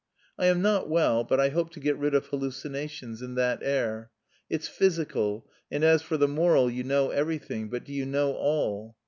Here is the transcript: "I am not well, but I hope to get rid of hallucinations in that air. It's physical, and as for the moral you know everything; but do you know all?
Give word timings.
"I 0.39 0.47
am 0.47 0.63
not 0.63 0.89
well, 0.89 1.23
but 1.23 1.39
I 1.39 1.49
hope 1.49 1.69
to 1.73 1.79
get 1.79 1.95
rid 1.95 2.15
of 2.15 2.25
hallucinations 2.25 3.21
in 3.21 3.35
that 3.35 3.61
air. 3.61 4.09
It's 4.49 4.67
physical, 4.67 5.45
and 5.69 5.83
as 5.83 6.01
for 6.01 6.17
the 6.17 6.27
moral 6.27 6.71
you 6.71 6.83
know 6.83 7.11
everything; 7.11 7.69
but 7.69 7.83
do 7.85 7.93
you 7.93 8.07
know 8.07 8.33
all? 8.33 8.97